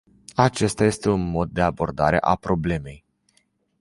Acesta 0.35 0.83
este 0.83 1.09
un 1.09 1.29
mod 1.29 1.49
de 1.49 1.61
abordare 1.61 2.17
a 2.19 2.35
problemei. 2.35 3.05